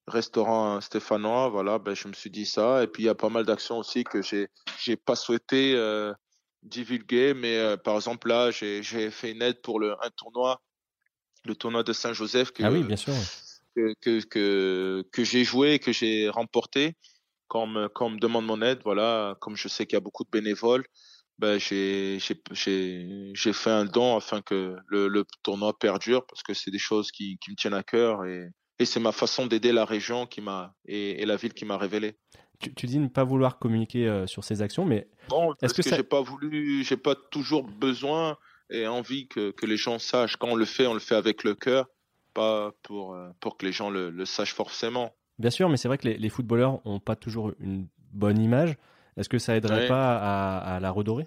[0.07, 1.49] restaurants stéphanois.
[1.49, 2.83] Voilà, ben, je me suis dit ça.
[2.83, 4.49] Et puis, il y a pas mal d'actions aussi que j'ai,
[4.97, 6.13] pas souhaité euh,
[6.63, 7.35] divulguer.
[7.35, 10.61] Mais euh, par exemple, là, j'ai, j'ai fait une aide pour le, un tournoi,
[11.45, 13.15] le tournoi de Saint-Joseph que, Ah oui, bien sûr.
[13.77, 16.95] que, que, que, que j'ai joué, que j'ai remporté.
[17.49, 19.99] Quand on, me, quand on me demande mon aide, voilà, comme je sais qu'il y
[19.99, 20.85] a beaucoup de bénévoles,
[21.39, 26.43] ben j'ai, j'ai, j'ai, j'ai fait un don afin que le, le tournoi perdure parce
[26.43, 29.47] que c'est des choses qui, qui me tiennent à cœur et, et c'est ma façon
[29.47, 32.17] d'aider la région qui m'a et, et la ville qui m'a révélé.
[32.61, 35.83] Tu, tu dis ne pas vouloir communiquer euh, sur ces actions, mais Bon, parce que
[35.83, 38.37] que, ça- j'ai pas voulu, j'ai pas toujours besoin
[38.71, 40.37] et envie que, que les gens sachent.
[40.37, 41.87] Quand on le fait, on le fait avec le cœur,
[42.35, 45.15] pas pour, euh, pour que les gens le, le sachent forcément.
[45.39, 48.77] bien sûr, mais c'est vrai que les, les footballeurs ont pas toujours une bonne image.
[49.17, 51.27] Est-ce que ça aiderait pas à, à la redorer?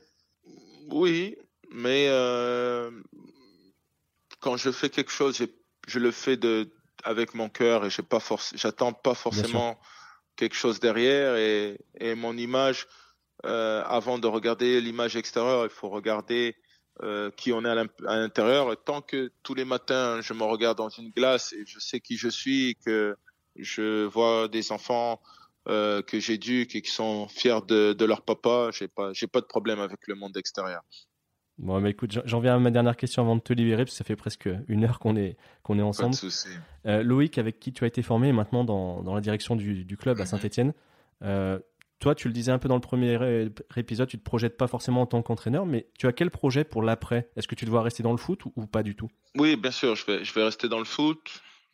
[0.89, 1.35] Oui,
[1.71, 2.89] mais euh,
[4.39, 5.45] quand je fais quelque chose,
[5.87, 6.71] je le fais de,
[7.03, 8.19] avec mon cœur et j'ai pas
[8.55, 9.79] j'attends pas forcément
[10.35, 12.87] quelque chose derrière et, et mon image,
[13.45, 16.55] euh, avant de regarder l'image extérieure, il faut regarder
[17.03, 18.75] euh, qui on est à l'intérieur.
[18.83, 22.17] Tant que tous les matins, je me regarde dans une glace et je sais qui
[22.17, 23.15] je suis, que
[23.57, 25.21] je vois des enfants
[25.67, 29.41] euh, que j'éduque et qui sont fiers de, de leur papa, j'ai pas, j'ai pas
[29.41, 30.81] de problème avec le monde extérieur.
[31.57, 33.97] Bon, mais écoute, j'en- viens à ma dernière question avant de te libérer, parce que
[33.97, 36.13] ça fait presque une heure qu'on est, qu'on est Pas de ensemble.
[36.15, 36.49] souci.
[36.85, 39.85] Euh, Loïc, avec qui tu as été formé, est maintenant dans, dans la direction du,
[39.85, 40.25] du club à.
[40.25, 40.73] Saint-Etienne.
[41.99, 45.01] Toi, tu le disais un peu dans le premier épisode, tu te projettes pas forcément
[45.01, 47.29] en tant qu'entraîneur, mais tu as quel projet pour l'après?
[47.35, 49.09] Est-ce que tu dois rester dans le foot ou, pas du tout?
[49.35, 51.19] Oui, bien sûr, je vais, je vais rester dans le foot,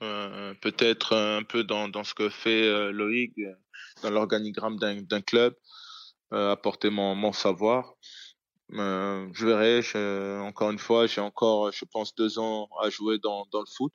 [0.04, 3.54] euh, peut-être un peu dans, dans ce que fait euh, Loïc, euh,
[4.04, 5.56] dans l'organigramme d'un club,
[6.32, 7.94] apporter mon, mon savoir.
[8.70, 9.82] Je verrai,
[10.40, 13.92] encore une fois, j'ai encore, je pense, deux ans à jouer dans, dans le foot.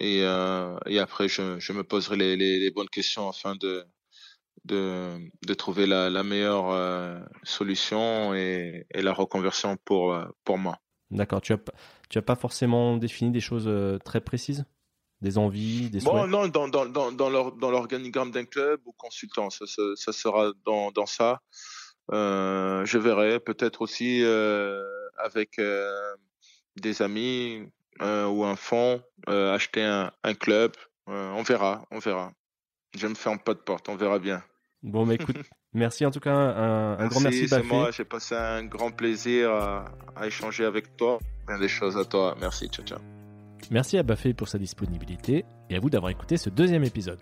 [0.00, 3.84] Et, et après, je, je me poserai les, les bonnes questions afin de,
[4.64, 10.58] de, de trouver la, la meilleure euh, solution et, et la reconversion pour, euh, pour
[10.58, 10.78] moi.
[11.10, 11.74] D'accord, tu as, pas-
[12.08, 14.64] tu as pas forcément défini des choses euh, très précises?
[15.20, 16.28] Des envies, des Bon, souhaits?
[16.28, 20.12] non, dans, dans, dans, dans l'or- dans l'organigramme d'un club ou consultant, ça, ça, ça
[20.12, 21.40] sera dans, dans ça.
[22.12, 24.82] Euh, je verrai peut-être aussi euh,
[25.16, 25.58] avec
[26.76, 27.62] des amis
[28.00, 30.72] ou un fonds acheter un, un club.
[31.06, 32.32] On verra, on verra.
[32.94, 34.42] Je me ferme pas de porte, on verra bien.
[34.84, 35.36] Bon, mais écoute,
[35.74, 37.66] merci en tout cas, un, un grand merci Bafé.
[37.66, 41.18] moi, j'ai passé un grand plaisir à, à échanger avec toi.
[41.48, 42.36] Bien des choses à toi.
[42.40, 42.98] Merci, ciao, ciao.
[43.70, 47.18] Merci à Bafé pour sa disponibilité et à vous d'avoir écouté ce deuxième épisode.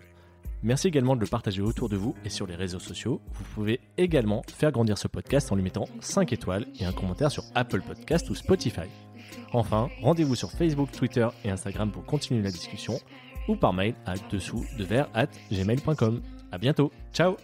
[0.61, 3.21] Merci également de le partager autour de vous et sur les réseaux sociaux.
[3.31, 7.31] Vous pouvez également faire grandir ce podcast en lui mettant 5 étoiles et un commentaire
[7.31, 8.87] sur Apple Podcast ou Spotify.
[9.53, 12.99] Enfin, rendez-vous sur Facebook, Twitter et Instagram pour continuer la discussion
[13.47, 16.21] ou par mail à dessous de verre at gmail.com.
[16.51, 16.91] À bientôt.
[17.13, 17.35] Ciao!